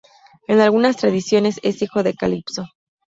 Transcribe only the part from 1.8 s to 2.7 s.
hijo de Calipso.